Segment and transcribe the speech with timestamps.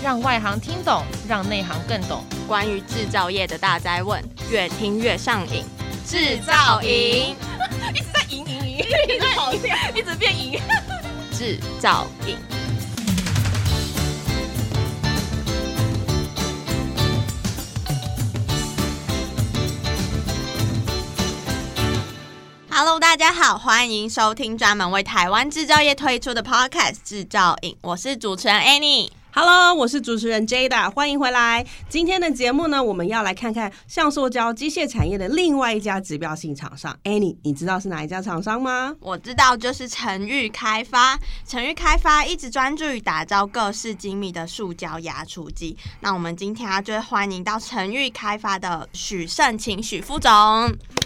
[0.00, 2.24] 让外行听懂，让内行更懂。
[2.46, 5.64] 关于制造业的大灾问，越听越上瘾。
[6.06, 7.36] 制造营
[7.92, 10.60] 一直在赢赢赢，一直跑掉，一直变赢。
[11.36, 12.38] 制造营。
[22.70, 29.10] Hello，大家好，欢迎收听专门为台湾制造业推出的 Podcast《制造营》，我是主持人 Annie。
[29.40, 31.64] Hello，我是主持人 Jada，欢迎回来。
[31.88, 36.98] 今天的节目呢，我们要来看看橡塑胶机械产业的另外一家指标性厂商。
[37.04, 38.96] Annie，你知道是哪一家厂商吗？
[38.98, 41.16] 我知道，就是成裕开发。
[41.46, 45.76] 成裕开发一直专注于打造各式精密的塑胶压出机。
[46.00, 50.32] 那我们今天啊，就欢迎到成裕开发的许胜勤许副总。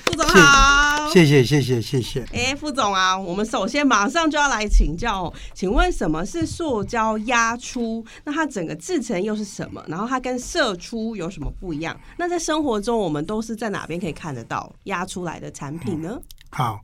[0.05, 2.21] 副总好，谢谢谢谢谢谢。
[2.33, 8.05] 哎、欸，副总啊，我们首先马上就要来请教哦，请问什么是塑胶压出？
[8.25, 9.83] 那它整个制成又是什么？
[9.87, 11.99] 然后它跟射出有什么不一样？
[12.17, 16.11] 那在生活中，我们都是在哪边可以看得到压出来的产品呢？
[16.13, 16.81] 嗯、好，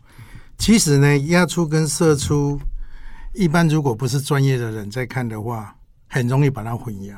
[0.57, 2.59] 其实呢，压出跟射出，
[3.35, 5.75] 一般如果不是专业的人在看的话，
[6.07, 7.15] 很容易把它混淆。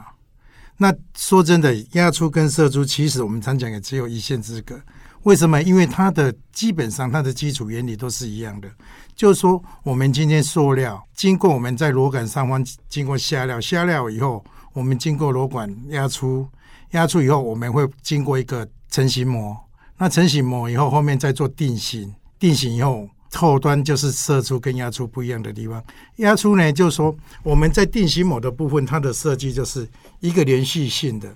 [0.77, 4.81] 那说真的，压出跟射出，其实我们常讲也只有一线之隔。
[5.25, 5.63] 为什么？
[5.63, 8.71] 因为它的基本上它的基础原理都是一样的，
[9.15, 16.49] 就是说，我们今天塑料经过我们在螺杆上方经过下料，下料以后，我们经过螺管压出，
[16.93, 19.55] 压出以后，我们会经过一个成型模，
[19.99, 25.85] 那成型模以后，后面再做定型，定型以后，后端就是射出跟压出不一样的地方。
[26.17, 29.87] 压出呢，就是说我们在定型模的部分，它的设计就是
[30.21, 31.29] 一个连续性的。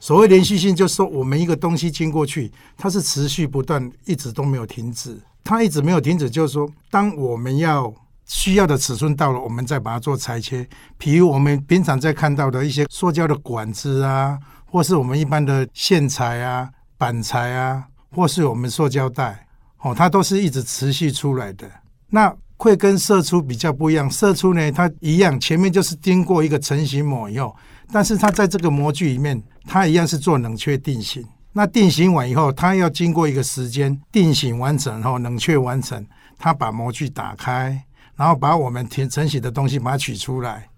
[0.00, 5.16] 所谓连续性，就是说我们一个东西经过去，它是持续不断，一直都没有停止。
[5.44, 7.92] 它一直没有停止，就是说，当我们要
[8.24, 10.66] 需要的尺寸到了，我们再把它做裁切。
[10.96, 19.46] 比如我们平常在看到的一些塑胶的管子啊，或是我们一般的线材啊、板材啊，或是我们塑胶袋，
[19.80, 21.70] 哦，它都是一直持续出来的。
[22.08, 27.54] 那会跟射出比较不一样，射出呢，它一样，前面就是经过一个成型模以后。
[27.92, 31.26] 但是它在这个模具里面，它一样是做冷却定型。
[31.52, 36.06] 那定型完以后，它要经过一个时间定型完成后，冷却完成，
[36.38, 37.84] 它把模具打开，
[38.14, 40.68] 然后把我们填成型的东西把它取出来。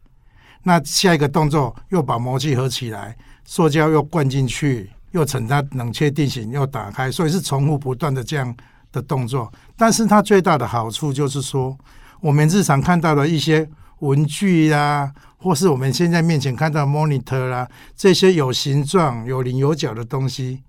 [0.62, 8.56] 那下一个动作又把模具合起来，塑胶又灌进去，又成它冷却定型又打开，所以是重复不断的这样
[8.90, 9.52] 的动作。
[9.76, 11.76] 但是它最大的好处就是说，
[12.20, 13.68] 我们日常看到的一些
[13.98, 15.12] 文具呀、啊。
[15.42, 20.62] 或是我们现在面前看到 monitor 啦，这些有形状、有棱有角的东西，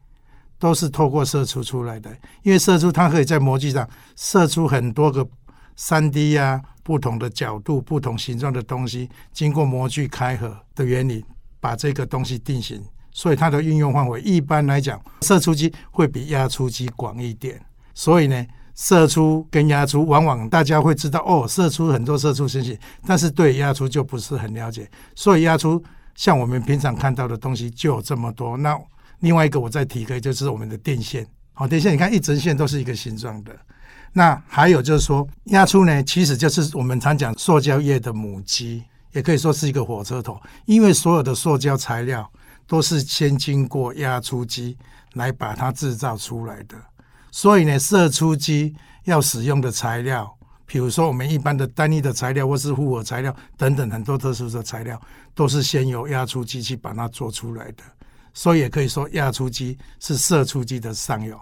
[0.58, 2.10] 都是透过射出出来的。
[2.42, 5.28] 因为射出它可以在模具上射出很多个
[5.76, 11.24] 三 D 啊，不同的角度、不同形状的东西，经过模具开合的原理，
[11.60, 12.84] 把这个东西定型。
[13.12, 17.62] 所以它的运用范围一般来讲，射出机会比压出机广一点。
[17.94, 18.46] 所以呢。
[18.76, 24.90] 射出跟压出，往往大家会知道哦，射出很多射出信息，但是对压出就不是很了解。
[25.16, 25.84] 所以压出
[26.16, 28.58] 像我们平常看到的东西就有这么多。
[28.58, 28.80] 那
[29.20, 31.26] 另外一个我再提一个，就是我们的电线。
[31.54, 33.56] 好，电线你看一直线都是一个形状的。
[34.12, 42.28] 那还有就是说压出呢，其实就是我们常讲塑胶业的母鸡，也可以说是一个火车头，因为所有的塑胶材料
[42.68, 44.78] 都是先经过压出机
[45.14, 46.76] 来把它制造出来的。
[47.34, 50.32] 所以呢，射出机要使用的材料，
[50.68, 55.02] 比如说我们一般的单一的材料，或是复合材料等等，很多特殊的材料，
[55.34, 57.84] 都是先由压出机去把它做出来的。
[58.36, 61.42] 所以也可以说，压出机是射出机的上游。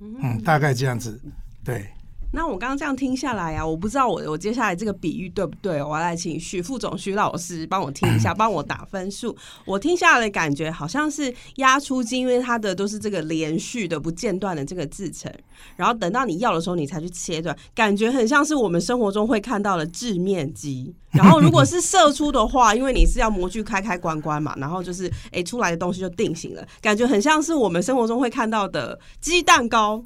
[0.00, 1.20] 嗯，大概这样子，
[1.62, 1.88] 对。
[2.32, 5.82] 那我刚刚这样听下来啊，我不知道我我接下来这个比喻对不对？
[5.82, 9.36] 我要来请许副总、许老师帮我听一下， 帮我打分数。
[9.64, 15.32] 我听下来的感觉好像是压出机，因为它的都是这个连续的、不间断的这个制成，
[15.74, 20.94] 然后等到你要的时候，你才去切断，感觉很像是我们生活中会看到的制面机。
[21.10, 30.00] 然后如果是射出的话，因为你是要模具开开关关嘛，然后就是哎出来的东西就定型了，感觉很像是我们生活中会看到的鸡蛋糕。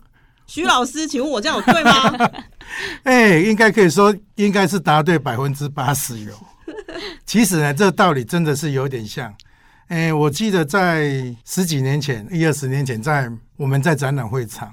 [0.46, 2.30] 许老师，请问我这样有对吗？
[3.04, 6.32] 哎、欸，应该可以说，应该是答对百分之八十有。
[7.26, 9.34] 其实呢，这个道理真的是有点像。
[9.88, 14.72] 哎、欸，我记得在十几年前，一二十年前，在我们在展览会场，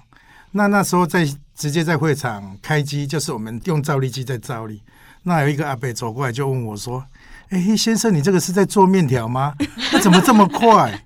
[0.51, 4.81] 那那时候在直接在会场开机，就是我们用照例机在照例。
[5.23, 7.05] 那有一个阿伯走过来就问我说
[7.49, 9.53] ：“哎、欸，先生，你这个是在做面条吗？
[9.91, 10.99] 那 怎么这么快？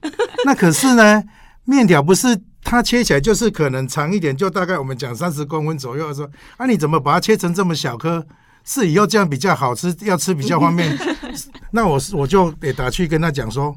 [0.46, 1.24] 那可是呢，
[1.64, 6.14] 面条不是。”它切起来就是可能长一点，就大概我们讲三十公分左右。
[6.14, 8.26] 说啊，你怎么把它切成这么小颗？
[8.66, 10.98] 是以后这样比较好吃，要吃比较方便。
[11.72, 13.74] 那我我就得打去跟他讲说。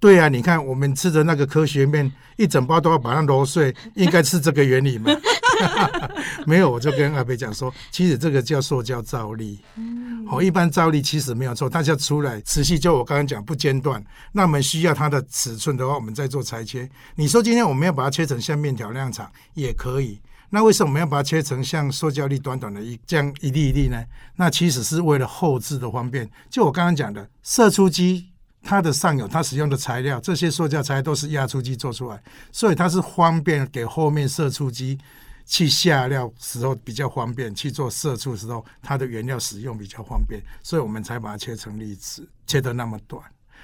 [0.00, 5.12] 对啊，你看我们吃的那个科学面，一整包都要把它揉碎，应该是这个原理吗？
[6.46, 9.60] 没有，我就跟阿伯讲说，其实这个叫塑胶造粒。
[10.30, 14.02] 哦，一般造粒其实没有错，但是要出来持续，就我刚刚讲不间断。
[14.32, 16.88] 那我们需要它的尺寸的话，我们再做裁切。
[17.16, 20.18] 你说今天我们要把它切成像面条那样长也可以，
[20.48, 24.02] 那为什么我们要把它切成像塑胶粒短短的一这样一粒一粒呢？
[24.36, 26.26] 那其实是为了后置的方便。
[26.48, 28.29] 就我刚刚讲的射出机。
[28.62, 32.22] 它的上游，它使用的材料，这些塑胶材料都是压出机做出来，
[32.52, 34.98] 所以它是方便给后面射出机
[35.46, 43.22] 去下料时候比较方便，去做射出的时候，它的原料使用比较方便，所以我们才把它切成粒子，切得那么短。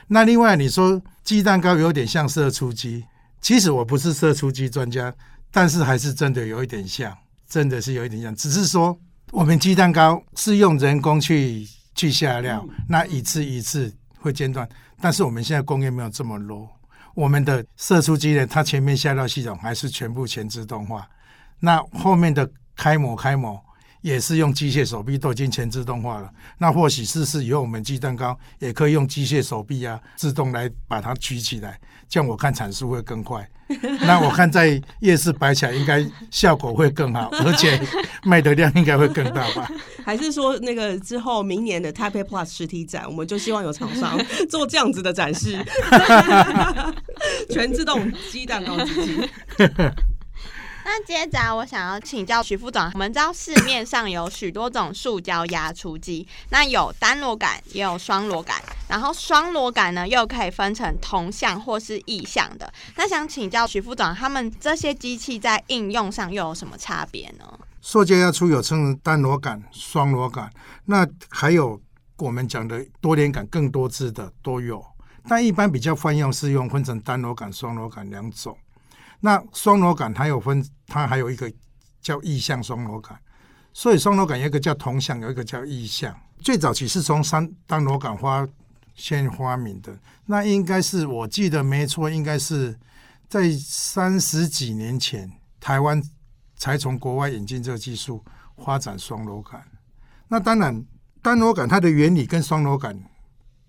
[0.09, 3.05] 那另外你说鸡蛋糕有点像射出机，
[3.41, 5.13] 其实我不是射出机专家，
[5.51, 7.17] 但是还是真的有一点像，
[7.49, 8.99] 真的是有一点像，只是说
[9.31, 13.93] 我们鸡蛋糕是用人工去去下料，那一次一次
[14.26, 14.69] 会间断。
[15.00, 16.69] 但是我们现在工业没有这么 low，
[17.14, 21.08] 我们的射出机呢，它前面下料系统还是全部全自动化，
[21.61, 23.62] 那后面的开模开模
[24.06, 26.31] 也是用机械手臂，都已经全自动化了。
[26.58, 31.76] 那或许试试以后我们鸡蛋糕也可以用机械手臂啊，自动来把它举起来，
[32.08, 33.44] 这样我看产出会更快。
[34.06, 37.81] 那我看在夜市摆起来应该效果会更好， 而且
[38.23, 39.69] 卖的量应该会更大吧？
[40.05, 44.17] 还是说那个之后明年的 Taipei Plus 实体展，我们就希望有厂商
[44.49, 45.59] 做这样子的展示，
[47.50, 49.29] 全自动鸡蛋糕机器。
[50.88, 62.73] 那接着我想要请教徐副总，我们知道市面上有许多种塑胶压出机，那有单螺杆，也有双螺杆，然后双螺杆呢又可以分成同向或是异向的。
[62.94, 67.44] 那想请教徐副总，他们这些机器在应用上又有什么差别呢？
[67.81, 70.49] 塑胶压出有称单螺杆、双螺杆，
[70.85, 71.81] 那还有
[72.19, 74.81] 我们讲的多连杆更多支的都有，
[75.29, 78.56] 但一般比较泛用是用分成单螺杆、双螺杆两种。
[79.21, 81.53] 那双螺杆它有分，它还有一个
[82.01, 83.19] 叫异向双螺杆，
[83.73, 86.15] 所以双螺杆有一个叫同向，有一个叫异向。
[86.39, 88.47] 最早期是从三单螺杆发
[88.95, 92.79] 先发明的，那应该是我记得没错，应该是
[93.29, 96.01] 在三十几年前，台湾
[96.57, 98.25] 才从国外引进这个技术，
[98.59, 99.62] 发展双螺杆。
[100.29, 100.85] 那当然，
[101.23, 102.99] 单螺杆它的原理跟双螺杆，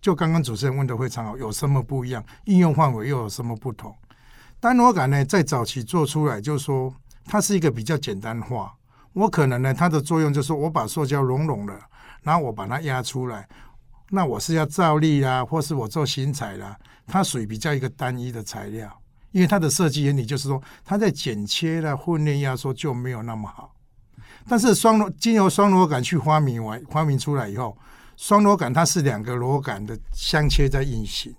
[0.01, 2.23] 就刚刚主持人问的非常好，有什么不一样？
[2.45, 3.95] 应用范围又有什么不同？
[4.59, 6.93] 单螺杆呢，在早期做出来，就是说
[7.25, 8.73] 它是一个比较简单化。
[9.13, 11.79] 我可能呢，它的作用就是我把塑胶熔融了，
[12.23, 13.47] 然后我把它压出来。
[14.09, 18.89] 那我是要造粒啦，或是我做型材啦，它属于比较一个单一的材料，
[19.31, 23.73] 因为它的设计原理就是说，它在剪切啦、混炼压缩就没有那么好。
[24.47, 27.77] 但是双螺经由双螺杆去发明完、发明出来以后，
[28.15, 31.35] 双螺杆它是两个螺杆的相切在运行。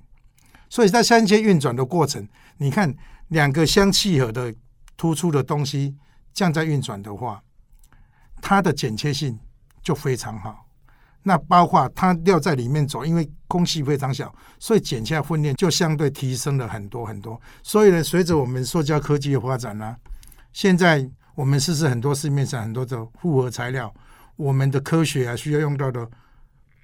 [0.70, 2.26] 所以在相切运转的过程，
[2.58, 2.94] 你看
[3.28, 4.54] 两个相契合的
[4.96, 5.96] 突出的东西，
[6.34, 7.42] 这样在运转的话，
[8.42, 9.38] 它的剪切性
[9.82, 10.66] 就非常好。
[11.22, 17.40] 那包括它要在里面走，因为空隙非常小，所以剪切分量就相对提升了很多很多。
[17.62, 19.96] 所以呢，随着我们塑胶科技的发展呢、
[20.52, 23.92] 现在我们试试很多市面上很多的复合材料，
[24.36, 26.08] 我们的科学啊需要用到的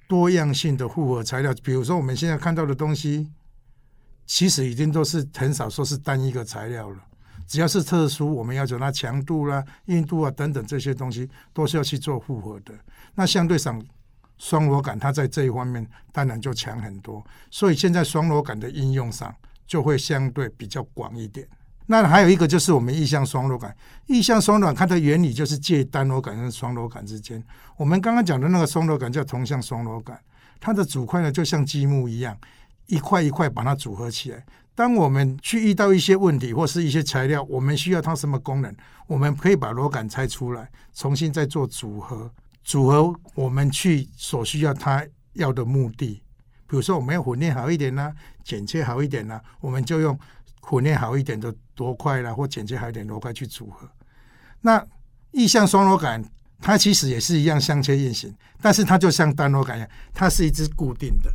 [0.07, 3.29] 多样性的复合材料，比如说我们现在看到的东西。
[4.25, 6.97] 其实已经都是很少说是单一个材料了，
[7.47, 12.73] 只要是特殊，我们要求它强度啦、硬度啊等等这些东西，都是要去做复合的。
[13.13, 13.81] 那相对上，
[14.37, 19.33] 双螺杆它在这一方面当然就强很多，所以现在双螺杆的应用上
[19.67, 21.47] 就会相对比较广一点。
[21.85, 23.75] 那还有一个就是我们异向双螺杆，
[24.07, 27.41] 异向双螺杆它的原理就是介单螺杆跟双螺杆之间。
[27.77, 30.19] 我们刚刚讲的那个双螺杆叫同向双螺杆，
[30.59, 32.35] 它的组块呢就像积木一样。
[32.87, 34.45] 一块一块把它组合起来。
[34.73, 38.75] 当我们去遇到一些问题或是一些材料，我们需要它什么功能，
[39.07, 42.29] 我们可以把螺杆拆出来，重新再做组合。
[42.63, 46.21] 组合我们去所需要它要的目的，
[46.67, 48.11] 比如说我们要混炼好一点呢，
[48.43, 50.19] 剪切好一点呢，我们就用
[50.59, 53.87] 混炼好一点的螺块啦，或剪切好一点螺块去组合。
[54.59, 54.85] 那
[55.31, 56.21] 异向双螺杆，
[56.59, 61.31] 它其实也是一样相切运行，但是它就像单螺杆一样，它是一支固定的。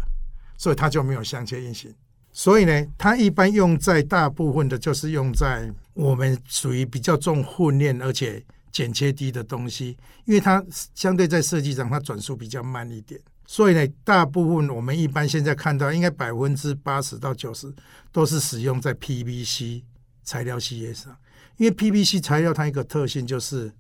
[0.60, 1.90] 所以它就没有相切运行，
[2.32, 10.62] 所以呢，它一般用在大部分的就是用在我们属于比较重混炼而且剪切低的东西，因为它
[10.94, 17.72] 相对在设计上它转速比较慢一点，所以呢，大部分我们一般现在看到应该百分之八十到九十
[18.12, 19.82] 都是使用在 PVC
[20.22, 21.16] 材料系列上，
[21.56, 23.72] 因为 PVC 材料它一个特性就是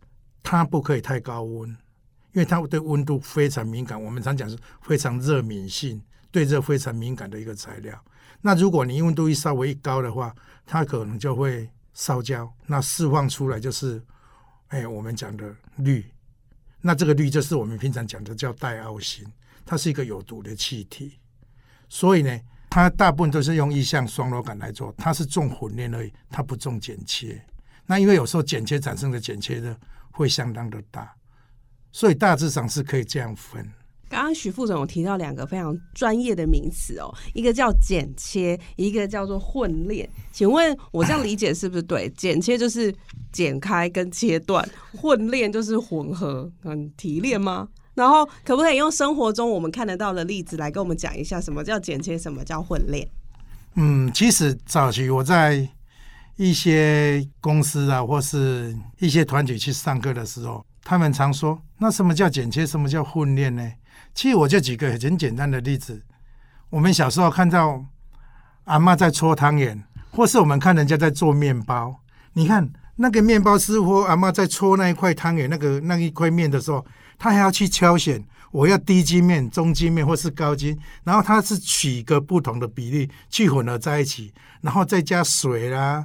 [0.42, 1.68] 它不可以太高温，
[2.32, 4.02] 因为它对温度非常敏感。
[4.02, 7.98] 我们常讲是非常热敏性，对热非常敏感的一个材料。
[8.40, 10.34] 那如果你温度一稍微一高的话，
[10.64, 14.02] 它可能就会烧焦，那释放出来就是，
[14.68, 16.04] 哎，我们讲的氯。
[16.80, 19.26] 那这个氯就是我们平常讲的叫戴奥辛，
[19.66, 21.18] 它是一个有毒的气体。
[21.88, 27.44] 所以呢，它大部分都是用意象双螺杆来做，它是重混炼而已，它不重剪切。
[27.84, 29.76] 那因为有时候剪切产生的剪切的
[30.12, 31.12] 会相当的大，
[31.92, 33.70] 所以大致上是可以这样分。
[34.10, 40.06] 刚刚许副总有提到两个非常专业的名词哦，一个叫剪切，一个叫做混炼。
[40.32, 42.10] 请问我这样理解是不是对？
[42.16, 42.92] 剪切就是
[43.30, 44.68] 剪开跟切断，
[45.00, 47.68] 混炼就是混合跟提炼吗？
[47.94, 53.08] 然后可不可以用生活中我们看得到的例子来跟我们讲一下，什么叫剪切，什么叫混炼？
[53.76, 55.68] 嗯，其实早期我在
[56.34, 62.66] 一些公司啊，或是一些团体去上课的时候，他们常说：“那什么叫剪切？
[62.66, 63.62] 什么叫混炼呢？”
[64.14, 66.02] 其实我就举个很简单的例子，
[66.68, 67.84] 我们小时候看到
[68.64, 72.00] 阿嬷在搓汤圆，或是我们看人家在做面包。
[72.34, 76.84] 你看那个面包师傅阿嬷在搓那一块汤圆，那个那一块面的时候，
[77.18, 86.04] 他还要去挑选，我要低筋面、中筋面或是高筋，然后他是取个不同的比例去混合在一起，然后再加水啦，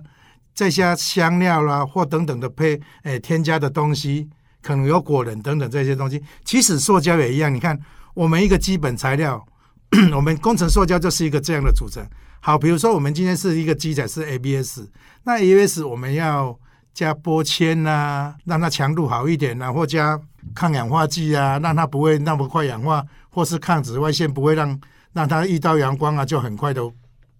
[0.53, 4.29] 再加香料啦，或等等的配诶、添加的东西。
[4.65, 7.53] 可能有果仁等等这些东西，其实塑胶也一样。
[7.53, 7.79] 你看，
[8.15, 9.45] 我们一个基本材料，
[10.11, 12.03] 我们工程塑胶就是一个这样的组成。
[12.39, 14.81] 好，比如说我们今天是一个机载是 ABS，
[15.23, 16.57] 那 ABS 我们要
[16.95, 20.19] 加玻纤呐、让它强度好一点呐、啊，或加
[20.55, 24.81] 抗氧化剂啊，让它不会那么快氧化，或是抗紫外线不会让
[25.13, 26.81] 让它遇到阳光啊就很快的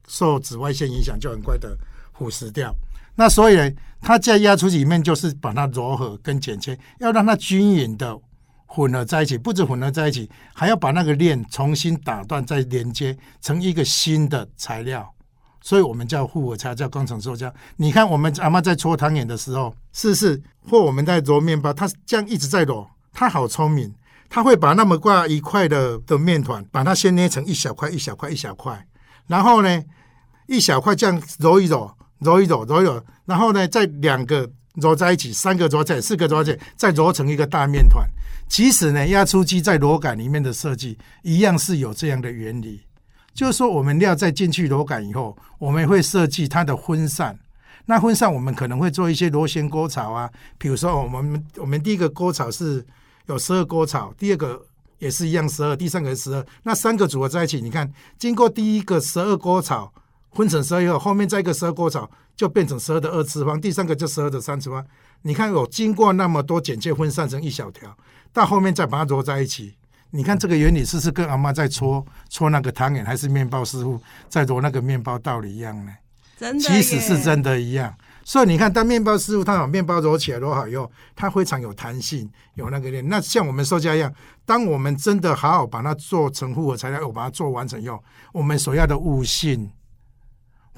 [0.08, 1.76] 受紫外线影响，就很快的
[2.14, 2.72] 腐蚀掉。
[3.16, 8.20] 那所以呢，它在压出里面就是把它揉合跟剪切，要让它均匀的
[8.66, 15.10] 混合在一起，不止混合在一起，还要把那个链重新打断再连接成一个新的材料。
[15.62, 17.52] 所以我们叫复合材料，叫工程塑胶。
[17.78, 20.44] 你看我们阿妈在搓汤圆的时候，是不是？
[20.70, 23.92] 或我们在揉面包，它这样一直在揉，它好聪明，
[24.30, 28.86] 它会把那么挂一块的的面团，把它先捏成一小块一小块一小块，
[29.28, 29.84] 然后呢，
[30.48, 31.95] 一小块这样揉一揉。
[32.20, 38.08] 揉一揉，揉一揉，然后呢，再两个揉在一起，三个揉在一起，四个揉在一起，再揉成一个大面团。
[38.48, 42.82] 其实呢，压出机在螺杆里面的设计一样是有这样的原理，
[43.34, 47.38] 就是说我们料在进去螺杆以后，我们会设计它的分散。
[47.88, 52.86] 那分散我们可能会做一些螺旋沟槽啊，比如说我们我们第一个沟槽是
[53.26, 54.66] 有十二沟槽，第二个
[55.00, 59.92] 也是一样十二，第三个是十二，那三个组合在一起，你看经过第一个十二沟槽。
[60.36, 64.86] 分成十二以后，后面再一个十二过槽就变成十二的二次方，第三个就十二的三次方。
[65.22, 67.98] 你看，我经过那么多剪切分散成一小条，
[68.32, 69.76] 到后面再把它揉在一起。
[70.12, 74.00] 你看这个原理是不是跟阿妈在搓搓那个汤圆，还是面包师傅
[74.30, 75.92] 在揉那个面包道理一样呢？
[76.38, 77.94] 真的，其实是真的一样。
[78.24, 83.02] 所以你看，当面包师傅他把面包揉起来揉好以后，它非常有弹性，有那个力。
[83.02, 84.14] 那像我们塑胶一样，
[84.46, 89.70] 当我们真的好好把它做成复合材料，我把它做完成以后，我们所要的悟性。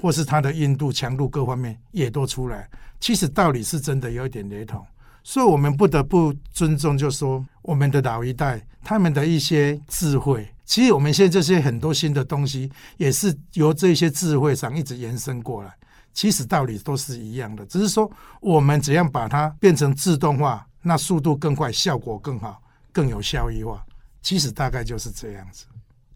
[0.00, 2.68] 或是它的硬度、强度各方面也都出来，
[3.00, 4.84] 其实道理是真的有一点雷同，
[5.22, 10.48] 所以我们不得不尊重，就说我们的老一代他们的一些智慧。
[10.64, 15.74] 其实我们现在这些很多新的东西，也是由这些智慧上一直延伸过来。
[16.12, 22.60] 其实道理都是一样的，只是说我们怎样把它变成自动化，那速度更快，效果更好，
[22.92, 23.84] 更有效益化。
[24.20, 25.64] 其实大概就是这样子。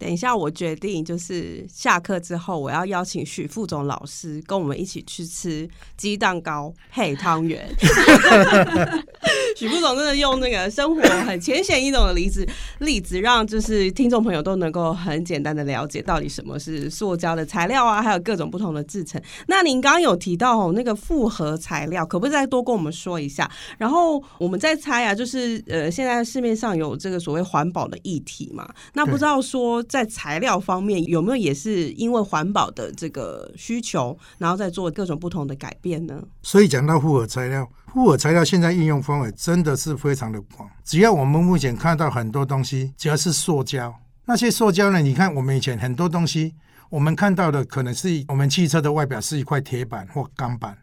[0.02, 7.72] 等一下，我决定就是下课之后，我要邀请许副总老师跟我们一起去吃鸡蛋糕配汤圆。
[9.54, 12.44] 许副总真的用那个生活很浅显易懂的例子，
[12.80, 19.22] 例子让就是听众朋友都能够很简单的了解到底什么是塑胶的材料啊，还有各种不同的制成。
[19.46, 23.48] 那您刚刚有提到哦，那个复合材料，可不可以再多跟我们说一下？
[23.78, 28.68] 然后我们再猜啊，就是呃，现在市面上有这个所谓环保的议题嘛？
[28.94, 29.80] 那不知道说。
[29.92, 36.24] 在材料方面有没有也是因为环保的这个需求，然后再做各种不同的改变呢？
[36.42, 40.66] 所以讲到复合材料，复合材料现在应用范围真的是非常的广。
[40.82, 43.94] 只要我们目前看到很多东西，只要是塑胶，
[44.24, 45.02] 那些塑胶呢？
[45.02, 46.54] 你看我们以前很多东西，
[46.88, 50.74] 我们看到的可能是我们汽车的外表是一块铁板或钢板，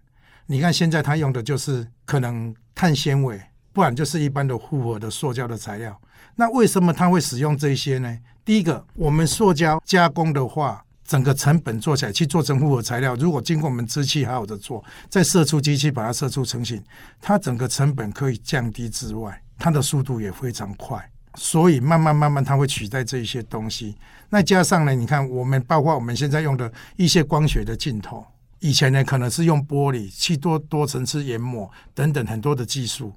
[0.45, 5.99] 你看现在它用的就是可能碳纤维，不然就是一般的复合的塑胶的材料。
[6.35, 8.17] 那为什么它会使用这些呢？
[8.45, 16.81] 第一个，我们塑胶加工的话，整个成本做起来去做成复合材料，如果经过我们机器好好的做，再射出机器把它射出成型，
[17.21, 23.95] 它整个成本可以降低之外，它的速度也非常快，所以慢慢慢慢它会取代这一些东西。
[24.29, 28.25] 那加上呢，你看我们包括我们现在用的一些光学的镜头，
[28.59, 33.13] 以前呢可能是用玻璃去多多层次研磨等等很多的技术。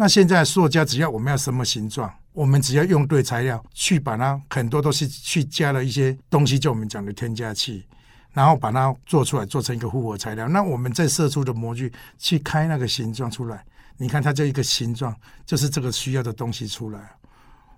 [0.00, 7.84] 那现在塑胶只要我们要什么形状，我们只要用对材料去把它，很多都是去加了一些东西，就我们讲的添加剂，
[8.32, 10.48] 然后把它做出来，做成一个复合材料。
[10.48, 13.62] 那我们再射出的模具去开那个形状出来。
[13.98, 15.14] 你看它这一个形状，
[15.44, 16.98] 就是这个需要的东西出来。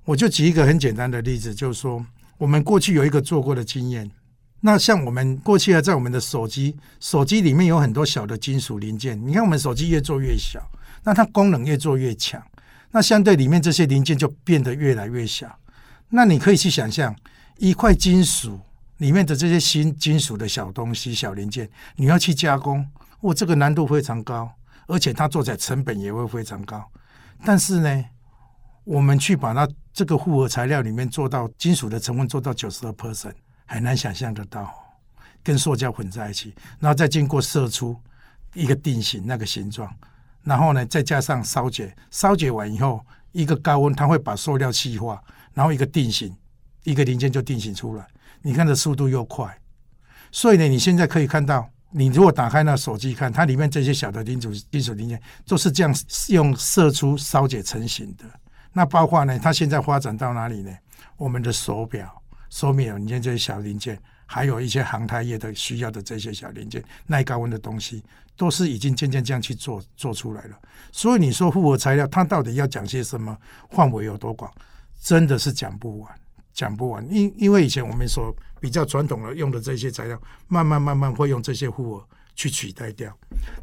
[0.04, 2.06] 我就举一个很简单的例子，就是说，
[2.38, 4.08] 我们过去有一个做过的经验。
[4.60, 9.20] 那像我们过去啊，在我们的手机，手机里面有很多小的金属零件。
[9.26, 10.64] 你看，我们手机越做越小，
[11.02, 12.42] 那它功能越做越强，
[12.90, 15.58] 那相对里面这些零件就变得越来越小。
[16.08, 17.14] 那你可以去想象，
[17.58, 18.60] 一块金属
[18.98, 22.86] 里面的这些新金属的小东西、小零件，你要去加工，
[23.22, 24.52] 哇，这个难度非常高。
[24.88, 26.84] 而且它做起来成本也会非常高，
[27.44, 28.04] 但是呢，
[28.84, 33.32] 我们去把它这个复合材料里面做到金属的成分做到九十二 percent，
[33.64, 34.74] 很难想象得到，
[35.42, 37.96] 跟塑胶混在一起，然后再经过射出
[38.54, 39.88] 一个定型那个形状，
[40.44, 45.22] 然后呢再加上烧结，烧结完以后一个高温，它会把塑料气化，
[45.54, 46.34] 然后一个定型，
[46.84, 48.06] 一个零件就定型出来。
[48.42, 49.56] 你看这速度又快，
[50.30, 51.68] 所以呢，你现在可以看到。
[51.94, 55.94] 你如果打开那手机看，它里面这些小的金属金属零件都是这样
[56.30, 58.24] 用射出烧结成型的。
[58.72, 60.74] 那包括呢，它现在发展到哪里呢？
[61.18, 62.10] 我们的手表、
[62.48, 64.00] 手表你看这些小零件，
[64.32, 68.02] 还有一些航太业的需要的这些小零件，耐高温的东西，
[68.34, 70.58] 都是已经渐渐这样去做做出来了。
[70.90, 73.36] 所以你说复合材料，它到底要讲些什么？
[73.70, 74.50] 范围有多广？
[75.02, 76.10] 真的是讲不完。
[76.54, 83.10] 讲不完，因因为以前我们所比较传统的用的这些材料，慢慢慢慢会用这些复合去取代掉。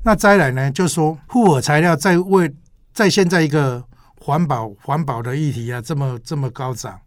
[0.04, 2.52] 那再来呢，就是说复合材料在为
[2.94, 3.84] 在现在一个
[4.20, 7.00] 环保环保的议题啊，这么这么高涨，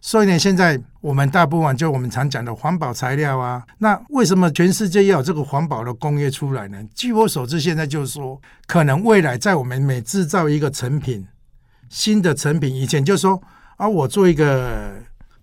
[0.00, 6.82] 所以呢，现在我们大部分就我们常讲的环保材料啊，那为什么全世界要有这个环保的工业出来呢？
[6.94, 11.26] 据我所知，现在就是说，可能未来在我们每制造一个成品，
[11.88, 13.42] 新的成品，以前就是说
[13.76, 14.92] 啊，我做一个。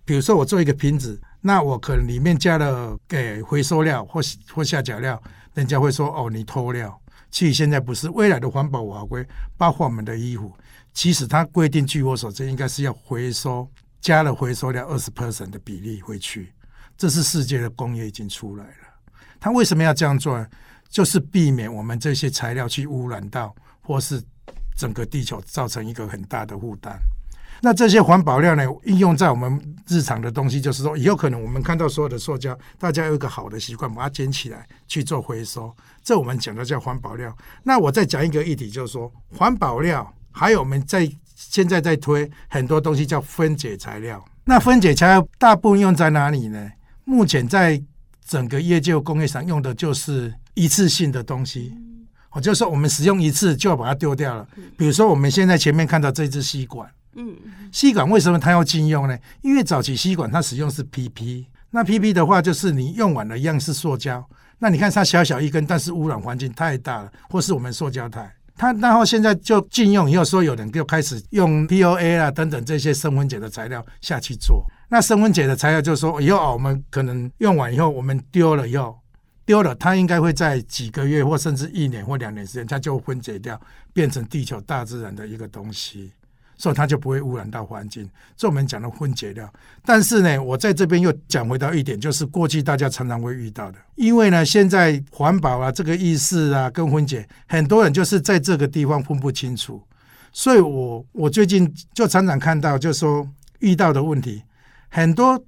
[0.08, 4.20] 比如说我做一个瓶子，那我可能里面加了给回收料或
[4.54, 5.20] 或下脚料，
[5.54, 6.96] 人家会说哦，你偷料。
[7.28, 9.26] 其实现在不是，未来的环保法规，
[9.56, 10.52] 包括我们的衣服，
[10.94, 13.68] 其实它规定，据我所知，应该是要回收
[14.06, 16.52] 加了回收料二十 percent 的比例回去。
[16.96, 19.10] 这是世界的工业已经出来了。
[19.40, 20.46] 它为什么要这样做？
[20.88, 24.22] 就是避免我们这些材料去污染到，或是
[24.76, 26.96] 整个地球造成一个很大的负担。
[27.60, 35.74] 那这些环保料呢，应用在我们日常的东西，就是说，以后可能我们看到所有的塑胶，大家有一个好的习惯，把它捡起来去做回收。
[36.04, 37.36] 这我们讲的叫环保料。
[37.64, 44.24] 那我再讲一个议题，就是说，环保料还有我们在现在在推很多东西叫分解材料。
[44.44, 46.72] 那分解材料大部分用在哪里呢？
[47.04, 47.80] 目前在
[48.26, 51.72] 整个业界工业上用的就是一次性的东西，
[52.32, 54.48] 我就是说我们使用一次就要把它丢掉了。
[54.76, 56.90] 比如说我们现在前面看到这支吸管。
[57.14, 57.36] 嗯，
[57.70, 59.16] 吸管为什么它要禁用呢？
[59.42, 64.24] 因为早期吸管它使用是 PP，那 PP 的话就是你用完了一样是塑胶。
[64.58, 74.64] 那你看它小小一根，但是污染环境太大了，或是我们塑胶袋，他然后现在就禁用，以后说有人就开始用 POA 啊等等这些生分解的材料下去做。
[74.88, 78.98] 那生分解的材料就是说以后我们可能用完以后我们丢了以后
[79.44, 83.60] 丢了，它应该会在几个月或甚至一年或两年时间，它就分解掉，
[83.92, 86.10] 变成地球大自然的一个东西。
[86.58, 89.46] 所以它就不会污染到环境，这我们讲的分解料。
[89.84, 99.82] 但是呢，我在这边又讲回到一点，就是过去大家常常会遇到的，因为呢，现在环保啊，这个意识啊，跟分解，很多人就是在这个地方分不清楚。
[100.32, 104.42] 所以我我最近就常常看到，就是说遇到的问题，
[104.88, 105.38] 很多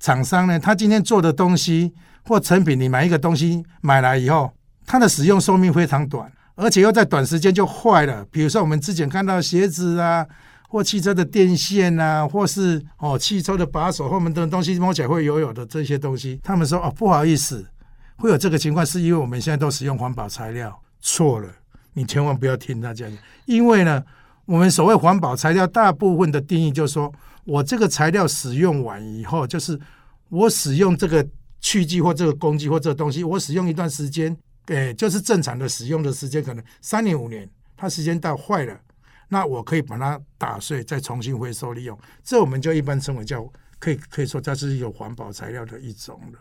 [0.00, 1.94] 厂商呢，他今天做的东西
[2.24, 4.52] 或成品，你买一个东西买来以后，
[4.84, 8.26] 它的使用寿命非常短，而且又在短时间就坏了。
[8.30, 10.26] 比如说我们之前看到鞋子啊。
[10.68, 17.66] 或汽车的电线啊，或是哦汽车的把手后面的东西摸起来会油油的这些东西，他们说哦不好意思，
[18.16, 20.78] 会有这个情况，是因为我们现在都使用环保材料。
[21.00, 21.48] 错了，
[21.94, 24.04] 你千万不要听他这样，因为呢，
[24.44, 27.10] 我们所谓环保材料大部分的定义就是说，
[27.44, 29.78] 我这个材料使用完以后，就是
[30.28, 31.26] 我使用这个
[31.60, 38.78] 器具或这个工具或这个东西，我使用一段时间，诶，就是正常的使用的时间，可能三年五年，它时间到坏了。
[39.28, 43.46] 那我可以把它打碎，再重新回收利用，这我们就一般称为叫
[43.78, 46.38] 可以可以说它是有环保材料的一种了。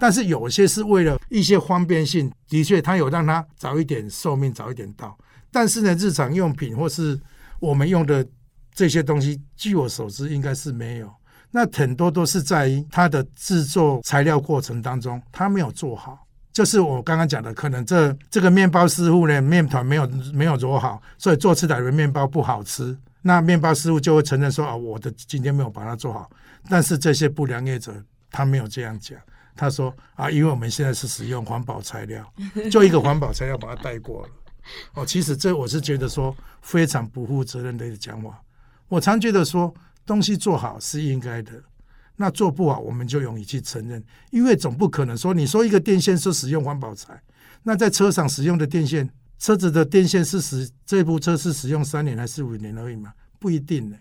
[0.00, 5.16] 但是有些是为了一些方便性，的确它有让它早一点寿命早一点到。
[5.50, 7.18] 但是呢，日常用品或是
[7.58, 8.24] 我们用的
[8.72, 11.12] 这些东西，据我所知应该是没有。
[11.50, 16.27] 那很多都是在于它的制作材料过程当中，它没有做好。
[16.58, 22.98] 就是我刚刚讲的，可能这这个面包师傅呢，面团没有没有揉好，所以做出来的面包不好吃。
[23.22, 26.28] 那面包师傅就会承认说啊，我的今天没有把它做好。
[26.68, 27.94] 但是这些不良业者
[28.28, 29.16] 他没有这样讲，
[29.54, 32.28] 他说啊，因为我们现在是使用环保材料，
[32.72, 34.28] 就一个环保材料把它带过了。
[34.94, 38.36] 哦，其实这我是觉得说非常不负责任的一个讲法。
[38.88, 39.72] 我常觉得说
[40.04, 41.52] 东西做好是应该的，
[42.20, 47.18] 那做不好我们就勇于去承认，因为总不可能说你说一个电线是使用环保材，
[47.62, 53.12] 那在车上使用的电线，车子的电线是使这部车是使用三年还是五年而已嘛？
[53.38, 53.96] 不一定呢。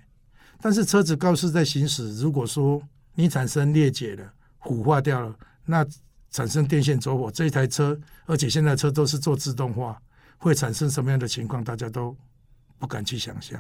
[0.60, 2.82] 但是车子高速在行驶，如果说
[3.16, 5.86] 你产生裂解了、腐化掉了，那
[6.32, 9.98] 产生电线走火，这一台车，而且现在车都是做自动化。
[10.40, 12.16] 会产生什么样的情况，大家都
[12.78, 13.60] 不敢去想象。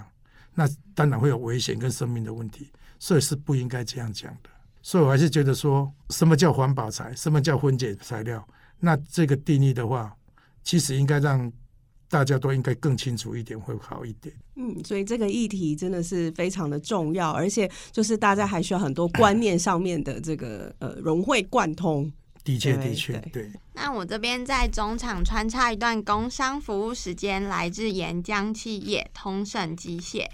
[0.54, 4.50] 那当然会有危险跟生命的问题，所以是不应该这样讲的。
[4.82, 8.48] 所以我还是觉得说，什么叫环保材，什么叫分解材料，
[8.80, 10.16] 那这个定义的话，
[10.64, 11.52] 其实应该让
[12.10, 14.34] 大家都应该更清楚一点，会好一点。
[14.56, 22.10] 嗯，所以这个议题真的是非常的重要，而且就是大家还需要很多观念上面的这个呃融会贯通。
[22.46, 23.52] 的确，的确，对。
[23.74, 30.26] 那我这边在中场穿插一段工商服务时间，来自岩浆企业通盛机械。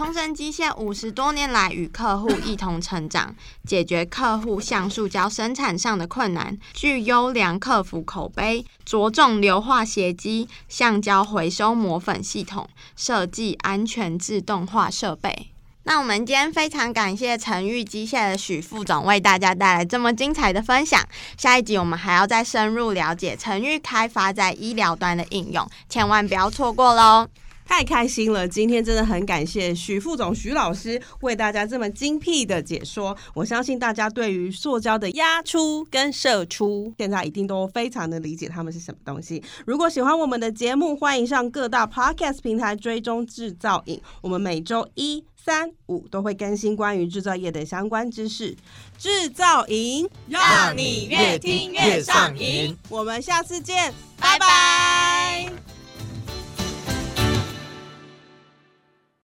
[0.00, 3.36] 通胜机械五十多年来与客户一同成长，
[3.66, 15.50] 解决客户橡塑胶生产上的困难，具优良客服口碑，着重硫化鞋机、橡胶回收磨粉系统，设计安全自动化设备。
[15.82, 20.98] 那我们今天非常感谢成裕机械的许副总为大家带来这么精彩的分享。
[21.36, 27.28] 下一集我们还要再深入了解成裕开发在医疗端的应用，千万不要错过喽！
[27.70, 33.16] 太开心了，今天真的很感谢许副总许老师为大家这么精辟的解说。
[33.32, 39.40] 我相信大家对于塑胶的压出跟射出，现在一定都非常的理解它们是什么东西。
[39.64, 44.02] 如果喜欢我们的节目，欢迎上各大 Podcast 平台追踪制造瘾。
[44.20, 48.54] 我们每周一、三、五都会更新关于制造业的相关知识。
[48.98, 52.76] 制造营，让你越听越上瘾。
[52.88, 55.79] 我们下次见，拜拜。